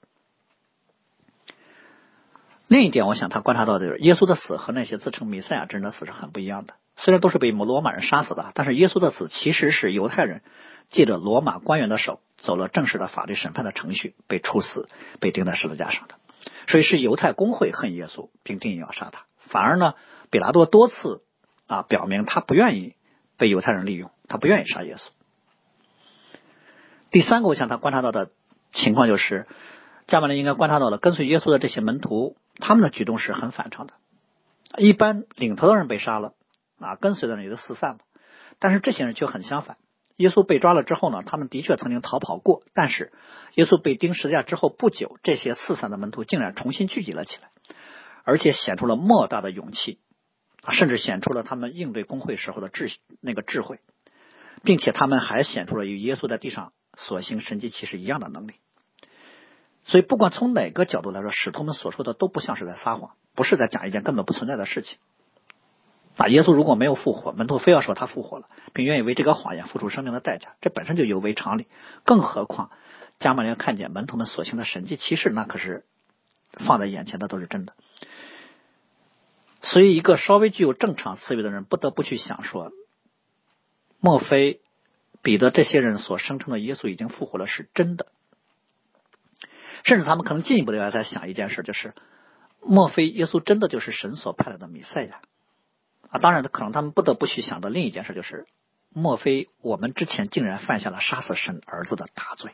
[2.66, 6.74] 另一点，我想他观察到的就是耶稣的死和那些自称弥赛亚之人的死是很不一样的。
[6.96, 10.42] 虽然都是被罗马人杀死的，但是耶稣的死其实是犹太人
[10.88, 16.16] 借着罗马官员的手走了正式的法律审判的程序被处死、被钉在十字架上的。
[16.68, 19.24] 所以是犹太公会恨耶稣，并定要杀他。
[19.48, 19.94] 反而呢，
[20.30, 21.22] 比拉多多次
[21.66, 22.94] 啊表明他不愿意
[23.36, 25.08] 被犹太人利用，他不愿意杀耶稣。
[27.10, 28.30] 第三个，我想他观察到的
[28.72, 29.48] 情况就是，
[30.06, 33.94] 加马列应该观察到了跟随耶稣的这些门徒，他们的举动是很反常的。
[34.76, 36.34] 一般领头的人被杀了。
[36.80, 37.98] 啊，跟随的人也都四散了，
[38.60, 39.78] 但是这些人就很相反。
[40.18, 43.12] 耶稣被抓了之后呢，他们的确曾经逃跑过，但是
[43.54, 47.50] 耶稣被钉十字架之后不久，这些四散的门徒竟然重新聚集了起来，
[48.24, 50.00] 而且显出了莫大的勇气，
[50.72, 53.78] 甚至显出了他们应对工会时候的智那个智慧，
[54.64, 58.54] 并且他们还显出了与耶稣在地上所行神迹奇事一样的能力。
[59.84, 64.98] 所以，不管从哪个角度来说，使徒们所说的都不像是在撒谎，不是在讲一件根本不存在的事情。
[66.18, 71.68] 啊，耶稣如果没有复活，门徒非要说他复活了，并愿意为这个谎言付出生命的代价，这本身就有违常理。
[72.04, 72.72] 更何况，
[73.20, 75.84] 加玛列看见门徒们所行的神迹奇事，那可是
[76.66, 77.74] 放在眼前的都是真的。
[79.62, 82.72] 所以，一个稍微具有正常思维的人，不得不去想说：
[84.00, 84.60] 莫非
[85.22, 88.06] 彼得这些人所声称的耶稣已经复活了是真的？
[89.84, 91.94] 甚至他们可能进一步的要在想一件事，就是
[92.60, 95.20] 莫非耶稣真的就是神所派来的弥赛亚？
[96.10, 98.46] 啊，当然，可能他们不得不去想的另一件事，就是
[98.90, 102.52] 莫非我们之前竟然犯下了杀死神儿子的大罪？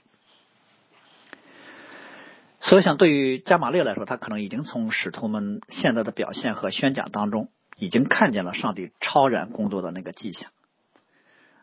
[2.60, 10.50] 所以，想对于加玛列来说，他可能已经从使徒们现在的表现和宣讲当中，已经看见了上帝超然工作的那个迹象。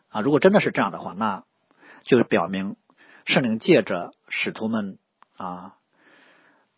[0.08, 1.44] 啊，如果真的是这样的话，那
[2.04, 2.76] 就是表明
[3.24, 4.98] 圣灵借着使徒们。
[5.38, 5.74] 啊，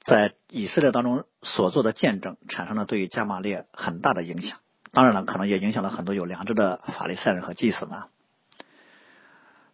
[0.05, 4.59] 在以色列当中所做的见证，产生了对于加玛列很大的影响。
[4.95, 8.05] 当然了，可能也影响了很多有良知的法利赛人和祭司们。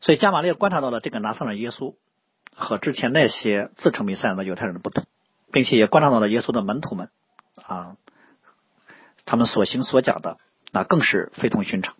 [0.01, 1.95] 所以加玛列观察到了这个拿撒勒耶稣
[2.55, 5.05] 和之前那些自称弥赛亚的犹太人的不同，
[5.53, 7.11] 并且也观察到了耶稣的门徒们
[7.63, 7.97] 啊，
[9.27, 10.39] 他们所行所讲的
[10.73, 11.95] 那更是非同寻常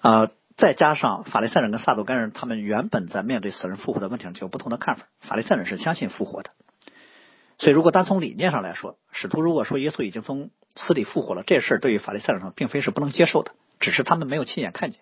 [0.00, 0.30] 啊。
[0.56, 5.04] 再加上法利赛人跟撒都该人，他们原本在面对死人复活的问题上就有不同的看法。
[5.20, 6.50] 法利赛人是相信复活的，
[7.58, 15.00] 所以如果单从理念上来说，使徒如果说耶稣已经从死里复活了，这事儿对于法利赛人上并非是不能接受的，只是他们没有亲眼看见。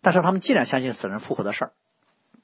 [0.00, 1.72] 但是他们既然相信死人复活的事儿，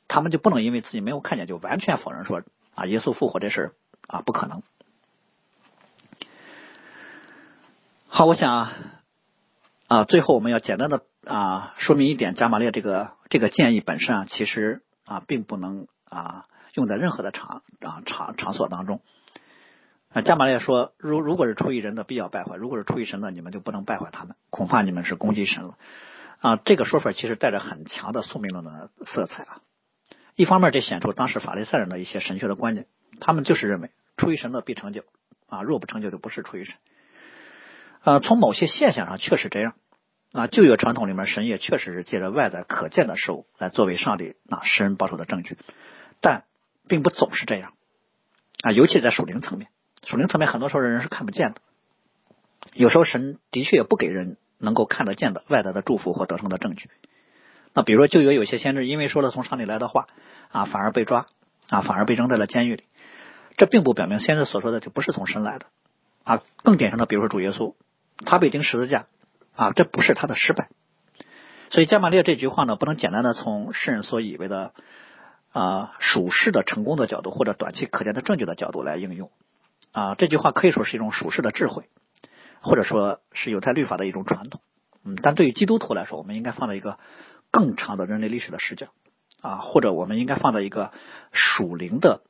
[0.07, 2.42] 他们就不能因为自己没有看见就完全否认说
[2.75, 3.72] 啊耶稣复活这事儿
[4.07, 4.62] 啊不可能。
[8.07, 8.70] 好，我想
[9.88, 11.03] 啊最后我们要简单的。
[11.25, 19.03] 啊，说明一点，加玛列这个这个建议本身啊，其实啊，并不能啊用在任何的场啊场场所当中。
[20.12, 25.79] 啊，加玛列说，如如果是出于人的必要败坏，如果是出于神的，你们就不能败坏他们，恐怕你们是攻击神了。
[26.40, 29.61] 啊，这个说法其实带着很强的宿命论的色彩啊。
[30.35, 32.87] 一方面，这显出当时法利赛人的一些神学的观念，
[33.20, 35.03] 他们就是认为出于神的必成就
[35.48, 36.75] 啊，若不成就就不是出于神。
[38.03, 39.75] 呃，从某些现象上确实这样。
[40.33, 45.59] 啊，旧约传统里面，神也确实是借着外在可见的事物来作为上帝啊施恩报仇的证据，
[46.22, 46.44] 但
[46.88, 47.75] 并不总是这样
[48.62, 49.68] 啊，尤其在属灵层面，
[50.05, 51.61] 属灵层面很多时候人是看不见的。
[52.75, 56.91] 有时候神的确也不给人能够看得见的外在的祝福或得胜的证据。
[57.75, 60.07] 那比如说旧约有些先知因为说了从上帝来的话
[60.51, 61.27] 啊，反而被抓
[61.69, 62.85] 啊，反而被扔在了监狱里，
[63.57, 65.67] 这并不表明先知所说的就不是从神来的
[66.25, 66.43] 啊。
[66.62, 67.75] 更典型的，比如说主耶稣，
[68.25, 69.07] 他被钉十字架。
[69.55, 70.71] 啊，这不是他的失败，
[71.69, 74.73] 所以加玛列这句话呢，不能简单的从世人所以为的
[75.53, 79.31] 啊属世的成功的角度，或者短期可见的证据的角度来应用
[79.92, 80.14] 啊。
[80.16, 81.88] 这句话可以说是一种属世的智慧，
[82.61, 84.61] 或者说是犹太律法的一种传统。
[85.05, 86.98] 嗯，但对于基督徒来说，我们应该放在一个
[87.50, 88.88] 更长的人类历史的视角
[89.40, 90.92] 啊，或者我们应该放在一个
[91.33, 92.22] 属灵的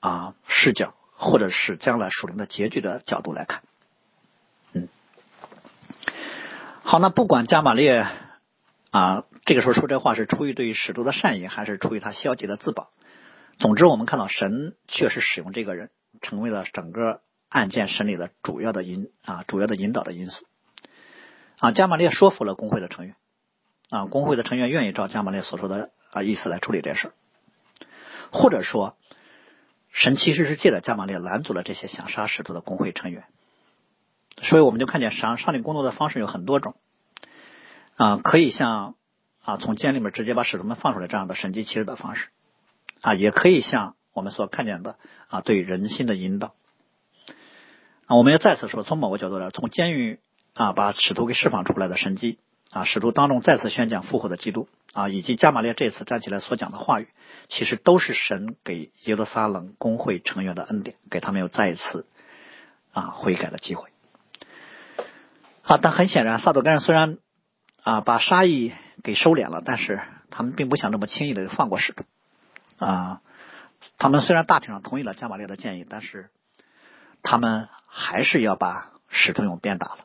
[0.00, 3.62] 啊视角，或者是将来属灵的结局的角度来看。
[4.72, 4.88] 嗯
[6.82, 8.06] 好，那不管加玛列
[8.92, 12.90] 啊，这个时候说这话是出于对于使徒的善意，还是出于他消极的自保？
[13.58, 15.90] 总之，我们看到神确实使用这个人，
[16.22, 20.46] 成为了整个案件审理的主要的引啊，主要的引导的因素。
[21.58, 23.16] 啊，加玛列说服了工会的成员，
[23.88, 27.12] 啊，工会的成员愿意照加玛列所说的啊意思来处理这事儿
[28.30, 28.96] 或者说，
[29.90, 33.24] 神其实是借着加玛列拦阻了这些想杀使徒的工会成员。
[34.42, 36.74] 所以我们就看见上上帝工作的方式有很多种
[37.96, 38.96] 啊，可以像
[39.42, 42.28] 啊从监里面直接把使徒们放出来这样的神迹奇事的方式
[43.00, 44.96] 啊，也可以像我们所看见的
[45.28, 46.54] 啊对人心的引导
[48.06, 48.16] 啊。
[48.16, 50.20] 我们要再次说，从某个角度来，从监狱
[50.54, 52.38] 啊把使徒给释放出来的神迹
[52.70, 57.08] 啊，使徒当中再次宣讲复活的基督啊，以及加玛列这次站起来所讲的话语，
[57.50, 62.06] 其实都是神给耶路撒冷工会成员的恩典，给他们有再一次
[62.92, 63.90] 啊悔改的机会。
[65.62, 67.18] 啊，但很显然，萨多干人虽然
[67.82, 70.00] 啊把杀意给收敛了，但是
[70.30, 72.04] 他们并不想这么轻易的放过使徒
[72.78, 73.20] 啊。
[73.98, 76.30] 他们虽然大体上同意了加玛列的建议，但是
[77.22, 79.98] 他们还是要把使徒用鞭打了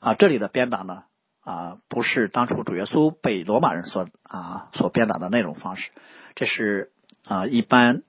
[0.00, 0.14] 啊。
[0.14, 1.04] 这里的鞭打呢
[1.40, 5.90] 啊，不是当初主耶稣被罗马人所啊所鞭打的那种方式，
[6.34, 6.92] 这是
[7.24, 8.02] 啊一般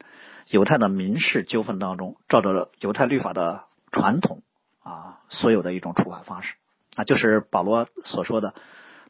[0.48, 4.44] 犹太的民事纠纷当中，照着犹太律法的传统
[4.84, 6.56] 啊所有的一种处罚方式。
[6.96, 8.54] 啊，就是保罗所说的，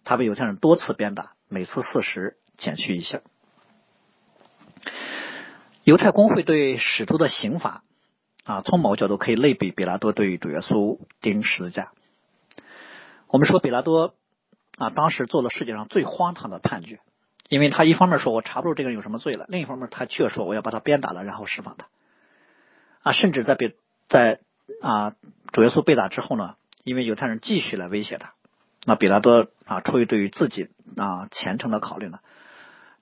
[0.04, 3.22] 他被犹太人多次鞭打，每次四十减去一下。
[5.89, 7.84] 犹太公会对使徒的刑罚
[8.43, 11.93] 啊，从某个角度可以类比比拉多对于主耶稣钉十字架。
[13.25, 14.13] 我们说比拉多
[14.78, 16.99] 啊，当时做了世界上最荒唐的判决，
[17.47, 21.88] 因为他一方面说我查不出这个人有什么罪了，另一方面他却说我要把他鞭打了，然后释放他。
[23.02, 23.75] 啊，甚至在被
[24.10, 24.41] 在
[24.84, 25.15] 啊
[25.52, 28.36] 主耶稣被打之后呢，因为犹太人继续来威胁他，
[28.86, 32.19] 那比拉多啊出于对于自己啊虔诚的考虑呢，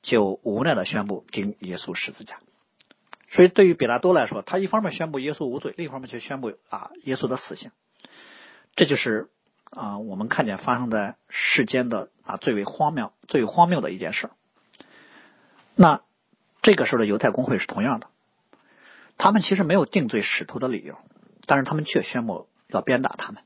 [0.03, 2.37] 就无奈的宣布钉耶稣十字架。
[3.29, 7.71] 所以对于比拉多来说，他一方面宣布耶稣无罪，另一方面却宣布啊耶稣的死刑。
[8.75, 9.29] 这就是
[9.69, 14.29] 啊我们看见发生在世间的啊最为荒谬、最为荒谬的一件事。
[15.75, 16.01] 那
[16.61, 18.07] 这个时候的犹太公会是同样的。
[19.17, 20.95] 他们其实没有定罪使徒的理由，
[21.45, 23.41] 但是他们却宣布要鞭打他们。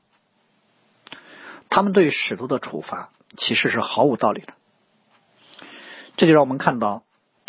[1.70, 4.52] 他们对使徒的处罚其实是毫无道理的。
[6.18, 7.04] 这就让我们看到，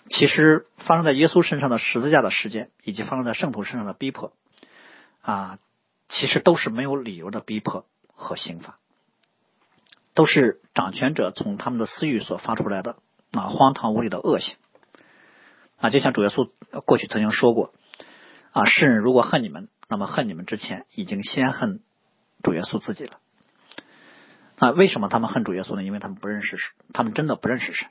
[0.10, 4.34] 其实发生在耶稣身上的十字架的事件，以及发生在圣徒身上的逼迫，
[5.22, 5.60] 啊，
[6.10, 8.78] 其实都是没有理由的逼迫和刑罚，
[10.13, 12.98] 都是掌权者从他们的私欲所发出来的
[13.32, 14.58] 啊荒唐无理的恶行。
[15.78, 16.50] 啊，就像主耶稣
[16.86, 17.74] 过去曾经说过。
[18.52, 21.82] 啊，世人如果恨你们，那么恨你们之前已经先恨
[22.44, 23.18] 主耶稣自己了。
[24.60, 25.84] 那为什么他们恨主耶稣呢？
[25.84, 27.88] 因为他们不认识神，他们真的不认识神。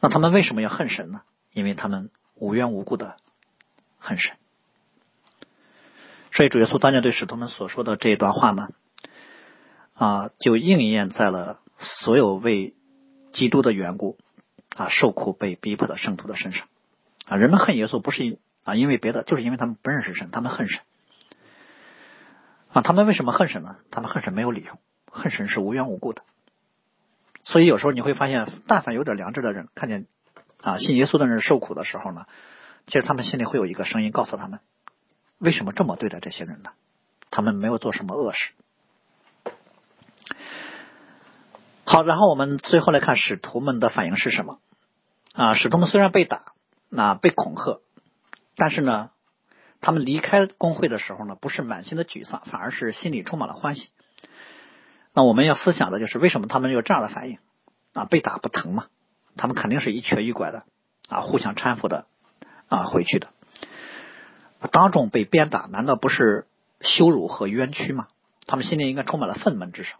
[0.00, 1.22] 那他们为什么要恨神呢？
[1.52, 3.16] 因为他们无缘无故的
[3.98, 4.36] 恨神。
[6.32, 8.68] 所以主耶稣当年对使徒们所说的这一段话呢，
[9.94, 12.74] 啊，就应验在了所有为
[13.32, 14.18] 基督的缘故
[14.74, 16.66] 啊受苦被逼迫的圣徒的身上。
[17.26, 18.38] 啊，人们恨耶稣不是因。
[18.64, 20.80] 啊，因为别的，就是因为他们不认识神，他们恨神。
[22.72, 23.76] 啊，他们为什么恨神呢？
[23.92, 24.76] 他们恨神没有理由，
[25.08, 26.22] 恨神是无缘无故的。
[27.46, 30.06] 所以有时候你会发现，但凡有点良知的人，看见
[30.60, 32.26] 啊信耶稣的人受苦的时候呢，
[32.86, 34.58] 其实他们心里会有一个声音告诉他们：
[35.38, 36.70] 为什么这么对待这些人呢？
[37.30, 38.52] 他们没有做什么恶事。
[41.84, 44.58] 好，然后我们最后来看使徒们的反应是什么？
[45.32, 46.42] 啊，使徒们虽然被打，
[46.88, 47.80] 那被恐吓。
[48.56, 49.10] 但是呢，
[49.80, 53.90] 他们离开工会的时候呢，不是满心的沮丧，反而是心里充满了欢喜。
[55.16, 57.38] 那我们要思想的就是，为什么他们有这样的反应？
[57.94, 58.88] 啊，被打不疼吗？
[59.38, 60.64] 他们肯定是一瘸一拐的
[61.08, 62.06] 啊，互相搀扶的
[62.68, 63.28] 啊回去的。
[64.70, 66.46] 当众被鞭打，难道不是
[66.82, 68.08] 羞辱和冤屈吗？
[68.46, 69.96] 他们心里应该充满了愤懑，至少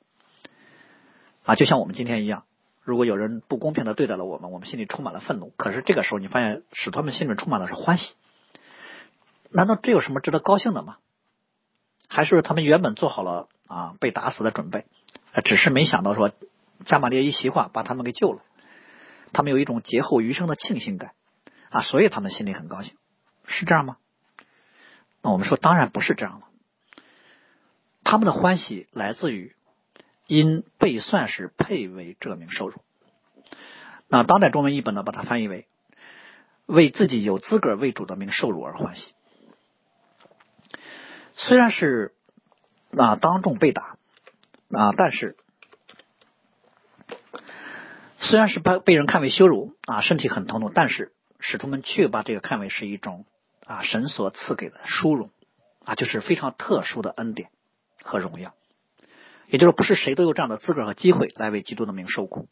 [1.47, 2.45] 啊，就像我们今天一样。
[2.83, 5.55] 如果有人不公平的对待了我们，我们心里充满了愤怒。
[5.57, 8.15] 可是这个时候，你发现使他们心里充满的是欢喜。
[9.51, 10.99] 难道这有什么值得高兴的吗？
[12.07, 14.85] 还是他们原本做好了啊被打死的准备，
[15.42, 16.33] 只是没想到说
[16.85, 18.42] 加玛列一席话把他们给救了，
[19.33, 21.12] 他们有一种劫后余生的庆幸感
[21.70, 22.94] 啊，所以他们心里很高兴，
[23.46, 23.96] 是这样吗？
[25.22, 26.46] 那我们说当然不是这样了，
[28.05, 29.55] 他们的欢喜来自于
[30.27, 32.81] 因被算是配为这名受辱。
[34.09, 35.66] 那当代中文译本呢，把它翻译为
[36.66, 39.12] 为自己有资格为主的名受辱而欢喜。
[41.35, 42.14] 虽然是
[42.96, 43.99] 啊当众被打
[44.77, 45.37] 啊，但是
[48.19, 53.25] 虽然是被被人看为羞辱啊，身体很疼痛，但是使徒们却把这个看为是一种
[53.65, 55.31] 啊神所赐给的殊荣
[55.85, 57.49] 啊，就是非常特殊的恩典
[58.03, 58.55] 和荣耀。
[59.49, 62.49] 也就是不是谁都有这样的资格和机会来为基督的名受苦，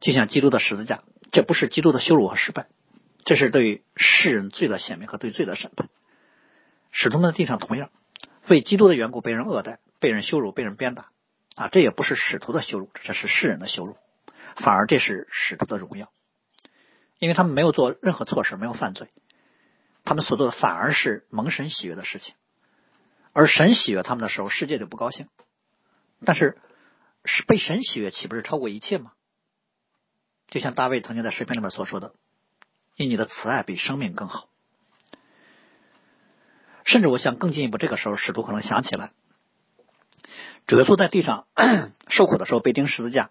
[0.00, 2.68] 就像基督的十字架，这不是基督的羞辱和失败，
[3.24, 5.88] 这是对世人罪的显明和对罪的审判。
[6.90, 7.90] 使徒们的地上同样
[8.48, 11.08] 为基督的缘故被人恶待、被人羞辱、被人鞭打
[11.54, 11.68] 啊！
[11.68, 13.96] 这也不是使徒的羞辱，这是世人的羞辱，
[14.56, 16.12] 反而这是使徒的荣耀，
[17.18, 19.08] 因为他们没有做任何错事，没有犯罪，
[20.04, 22.34] 他们所做的反而是蒙神喜悦的事情。
[23.32, 25.28] 而神喜悦他们的时候，世界就不高兴。
[26.24, 26.58] 但是
[27.24, 29.12] 是被神喜悦，岂不是超过一切吗？
[30.48, 32.14] 就像大卫曾经在诗篇里面所说的
[32.96, 34.48] ：“因你的慈爱比生命更好。”
[36.84, 39.12] 甚至我想更进一步，这个时候使徒可能想起来，
[40.66, 41.46] 主耶稣在地上
[42.08, 43.30] 受苦的时候被钉十字架，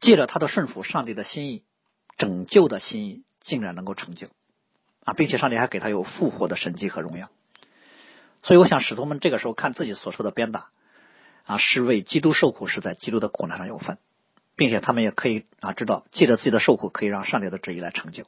[0.00, 1.64] 借着他的顺服，上帝的心意、
[2.16, 4.28] 拯救的心意竟然能够成就
[5.04, 7.28] 啊，并且上帝还给他有复活的神迹和荣耀。
[8.42, 10.70] 所以我想，使徒们这个时候看自己所受的鞭打
[11.44, 13.98] 啊，是为基督受苦，是在基督的苦难上有份，
[14.54, 18.24] 并且他们也可以啊知道，借着自己的受苦，可以让上帝的旨意来成就。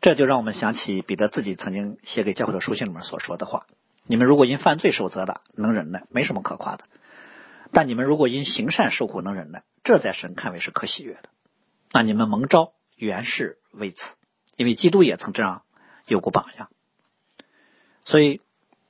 [0.00, 3.66] 这就让我们想起彼得自己曾经写给教会的书信里面所说的话
[4.06, 6.84] ：“你们如果因犯罪受责打，能忍耐，没什么可夸的；
[7.72, 11.28] 但你们如果因行善受苦，能忍耐，这在神看为是可喜悦的。
[11.92, 13.98] 那你们蒙召原是为此，
[14.56, 15.62] 因为基督也曾这样
[16.06, 16.68] 有过榜样。
[18.04, 18.42] 所以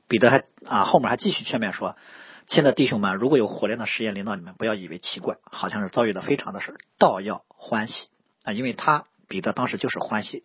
[0.09, 1.97] 彼得还啊后面还继续劝勉说
[2.49, 8.09] ：“亲爱的弟兄们，如果有火炼的实验临到你们，不要以为奇怪，好像是遭遇的非常的事，倒要欢喜
[8.43, 8.53] 啊！
[8.53, 10.43] 因为他彼得当时就是欢喜，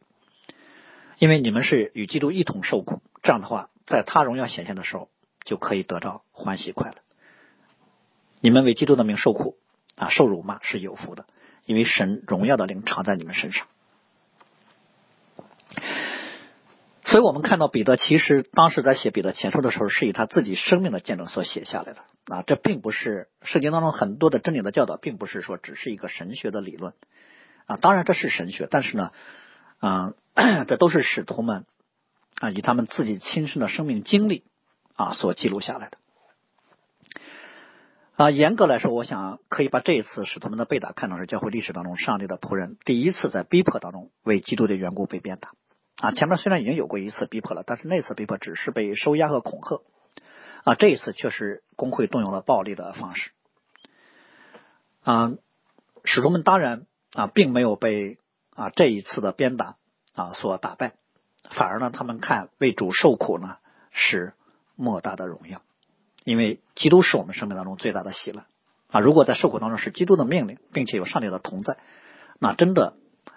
[1.17, 5.09] 因为你们是与基督一同受苦，这样的话，在他荣耀显现的时候，
[5.43, 6.95] 就可以得到欢喜快乐。
[8.39, 9.57] 你们为基督的名受苦
[9.95, 11.25] 啊，受辱骂是有福的，
[11.65, 13.65] 因为神荣耀的灵常在你们身上。”
[17.03, 26.93] 所以我们看到彼得其实当时在写彼得前书的时候，是以他自己生命的见证所写下来的啊，这并不是圣经当中很多的真理的教导，并不是说只是一个神学的理论
[27.65, 29.11] 啊，当然这是神学，但是呢，
[29.79, 30.13] 啊，
[30.67, 31.65] 这都是使徒们
[32.39, 34.43] 啊以他们自己亲身的生命经历
[34.95, 35.97] 啊所记录下来的
[38.15, 38.29] 啊。
[38.31, 45.51] 严格来说，我想可以把这一次使徒们的被打看成是教会历史当中上帝的仆人第一次在逼迫当中为基督的缘故被鞭打。
[45.97, 49.81] 啊，前面虽然已经有过一次逼迫了，但是那次逼迫只是被收押和恐吓，
[50.63, 53.31] 啊，这一次却是工会动用了暴力的方式。
[55.03, 55.33] 啊，
[56.05, 58.17] 使徒们当然啊，并没有被
[58.55, 59.75] 啊这一次的鞭打
[60.13, 60.93] 啊所打败，
[61.49, 63.57] 反而呢，他们看为主受苦呢
[63.91, 64.33] 是
[64.75, 65.61] 莫大的荣耀，
[66.23, 68.45] 因为基督是我们生命当中最大的喜乐
[68.89, 68.99] 啊。
[68.99, 71.77] 如果在受苦当中是基督的命令，并且有上帝的同在，
[72.39, 72.93] 那真的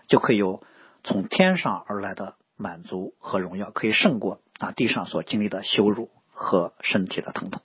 [0.09, 0.63] 就可以有
[1.03, 2.35] 从天上而来的。
[2.59, 7.61] 满足和荣耀可以胜过啊地上所经历的羞辱和身体的疼痛。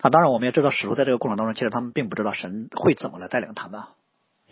[0.00, 3.82] 啊，当然我们也知道，使徒在这个过程当中，其实他们并不知道神会怎么来带领他们。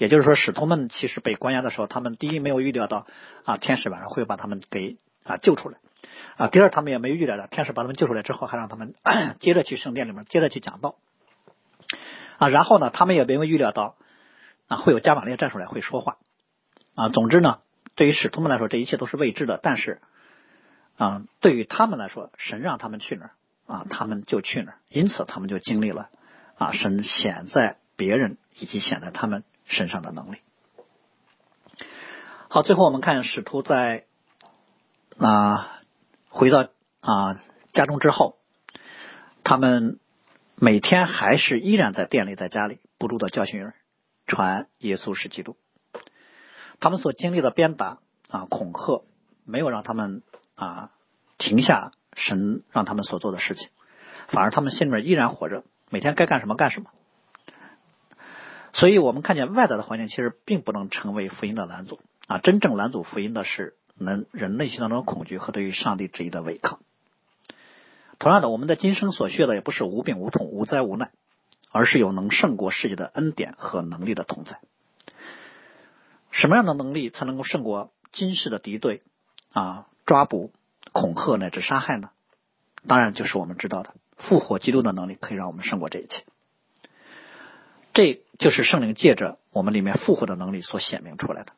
[0.00, 3.06] 也就是说，使徒们其实被关押的时候，他们第一没有预料到
[3.44, 5.78] 啊天使晚上会把他们给啊救出来
[6.38, 6.48] 啊。
[6.48, 8.94] 第二，他们也没有预料到天使把他们救出来之后，还让他们
[9.40, 10.96] 接着去圣殿里面接着去讲道
[12.38, 12.48] 啊。
[12.48, 13.96] 然后呢，他们也没有预料到
[14.68, 16.16] 啊会有加玛列站出来会说话
[16.94, 17.10] 啊。
[17.10, 17.58] 总之呢。
[17.96, 19.60] 对于使徒们来说，这一切都是未知的。
[19.62, 20.00] 但是，
[20.96, 23.30] 啊，对于他们来说，神让他们去哪儿
[23.66, 24.78] 啊，他们就去哪儿。
[24.88, 26.08] 因此，他们就经历了
[26.56, 30.38] 啊，神显在别人以及显在他们身上的能力。
[32.48, 34.04] 好，最后我们看使徒在
[35.18, 35.80] 啊
[36.28, 36.68] 回到
[37.00, 37.40] 啊
[37.72, 38.36] 家中之后，
[39.44, 40.00] 他们
[40.56, 43.72] 每天还是依然在店里，在家里不住的教训人，
[44.26, 45.56] 传耶稣是基督。
[46.80, 47.98] 他们所经历的鞭打
[48.28, 49.04] 啊、恐吓，
[49.44, 50.22] 没有让他们
[50.56, 50.90] 啊
[51.38, 53.68] 停下神让他们所做的事情，
[54.28, 56.90] 反而他们心里面依然活着，每天该干什么干什么。
[58.72, 66.80] 所以我们看见外在的环境其实并不能成为福音的拦阻啊，真正拦阻福音的是能人内心当中的恐惧和对于上帝旨意的违抗。
[68.18, 71.10] 同样的，我们的今生所需的也不是无病无痛、无灾无难，
[71.70, 74.60] 而是有能胜过世界的恩典和能力的同在。
[76.30, 79.02] 什么样的能力才能够胜过今世的敌对
[79.52, 80.52] 啊、抓捕、
[80.92, 82.10] 恐吓乃至杀害呢？
[82.86, 86.24] 当然就是我们知道的复活基督的能力可以让我们胜过这一切。
[87.92, 91.52] 这就是圣灵借着我们里面复活的能力所显明出来的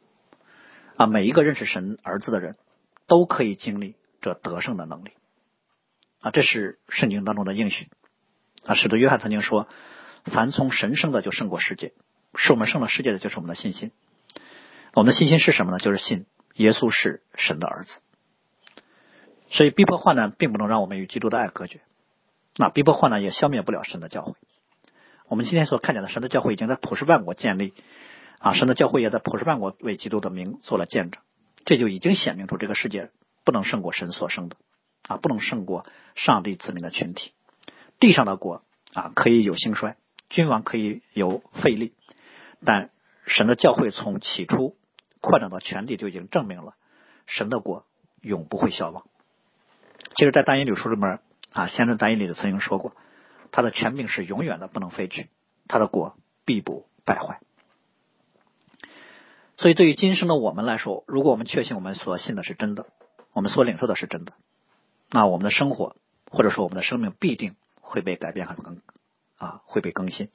[0.96, 1.06] 啊！
[1.06, 2.56] 每一个认识神儿子的人
[3.06, 5.10] 都可以经历这得胜的能力
[6.20, 6.30] 啊！
[6.30, 7.88] 这是圣经当中的应许
[8.64, 8.74] 啊！
[8.74, 9.68] 使得约翰曾经说
[10.24, 11.92] ：“凡从神生的就胜过世界，
[12.34, 13.92] 是我们胜了世界的就是我们的信心。”
[14.94, 15.78] 我们的信心是什么呢？
[15.78, 17.96] 就是信耶稣是神的儿子。
[19.50, 21.80] 所以逼迫患难并不能让我们与基督的爱隔绝，
[22.56, 24.34] 那逼迫患难也消灭不了神的教会。
[25.32, 27.72] 我们今天所看见的神的教会已经在普世万国建立，
[28.38, 31.22] 啊，神的教会也在普世万国为基督的名做了见证，
[31.64, 33.08] 这就已经显明出这个世界
[33.42, 34.56] 不能胜过神所生的，
[35.08, 37.32] 啊，不能胜过上帝子民的群体。
[37.98, 38.62] 地上的国
[38.92, 39.96] 啊可以有兴衰，
[40.28, 41.94] 君王可以有废立，
[42.62, 42.90] 但
[43.24, 44.76] 神的教会从起初。
[45.22, 46.74] 扩展到全地就已经证明了
[47.26, 47.86] 神的国
[48.20, 49.06] 永不会消亡。
[50.14, 51.20] 其实，在单一理书里面
[51.54, 52.94] 啊，先知单一理就曾经说过，
[53.52, 55.28] 他的权柄是永远的，不能废去，
[55.68, 57.40] 他的国必不败坏。
[59.56, 62.86] 所以，对于今生的我们来说，如果我们确信我们所信的是真的，
[63.32, 64.32] 我们所领受的是真的，
[65.10, 65.94] 那我们的生活
[66.28, 68.80] 或者说我们的生命必定会被改变和更
[69.36, 70.30] 啊会被更新。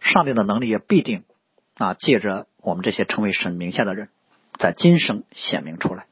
[0.00, 1.24] 上帝的能力也必定。
[1.76, 4.08] 啊，借着我们这些成为神名下的人，
[4.60, 6.06] 在今生显明出来。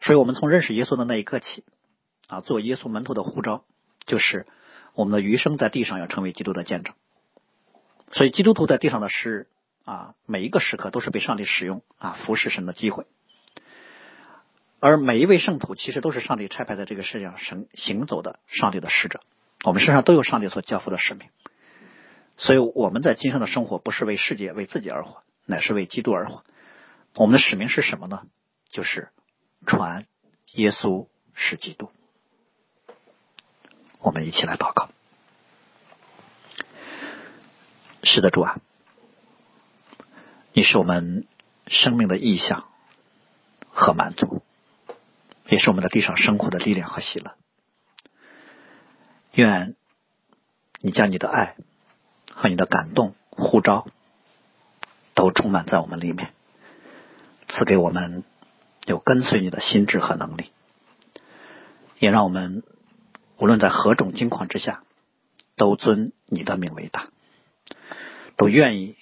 [0.00, 1.64] 所以，我们从认识耶稣的那一刻起，
[2.28, 3.64] 啊，做耶稣门徒的呼召，
[4.06, 4.46] 就是
[4.94, 6.94] 我们的余生在地上要成为基督的见证。
[8.10, 9.48] 所以，基督徒在地上的是
[9.84, 13.06] 啊，每一个时刻都是被上帝使用啊，服侍神的机会。
[14.80, 19.20] 而每一位圣徒，其实都是上帝差派在这个世界上神行走的上帝的使者。
[19.64, 21.28] 我们身上都有上帝所交付的使命。
[22.36, 26.42] 所以我们在今生的生活不是为世界、为自己而活，乃是为基督而活。
[27.14, 28.22] 我们的使命是什么呢？
[28.70, 29.08] 就是
[29.66, 30.06] 传
[30.54, 31.90] 耶稣是基督。
[34.00, 34.88] 我们一起来祷告。
[38.02, 38.58] 是的，主啊，
[40.52, 41.26] 你是我们
[41.66, 42.64] 生命的意向
[43.68, 44.42] 和满足，
[45.48, 47.34] 也是我们在地上生活的力量和喜乐。
[49.32, 49.76] 愿
[50.80, 51.56] 你将你的爱
[52.34, 53.86] 和你的感动呼召
[55.14, 56.32] 都充满在我们里面，
[57.48, 58.24] 赐给我们
[58.86, 60.50] 有跟随你的心智和能力，
[61.98, 62.64] 也让我们
[63.40, 64.82] 无论在何种境况之下，
[65.56, 67.08] 都尊你的名为大。
[68.36, 68.96] 都愿意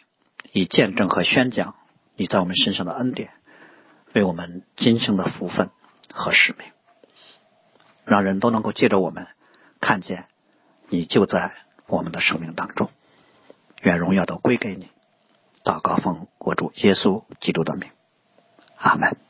[0.53, 1.75] 以见证和宣讲
[2.17, 3.31] 你在我们身上的恩典，
[4.15, 5.71] 为我们今生的福分
[6.13, 6.67] 和使命，
[8.05, 9.27] 让人都能够借着我们
[9.81, 10.27] 看见
[10.89, 11.55] 你就在
[11.87, 12.91] 我们的生命当中。
[13.83, 14.89] 愿荣耀都归给你。
[15.65, 17.91] 祷告奉我主耶稣基督的名，
[18.77, 19.28] 阿门。